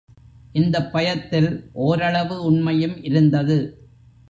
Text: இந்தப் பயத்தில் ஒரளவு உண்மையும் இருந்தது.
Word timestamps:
இந்தப் 0.51 0.91
பயத்தில் 0.91 1.69
ஒரளவு 1.73 2.43
உண்மையும் 2.43 3.03
இருந்தது. 3.03 3.59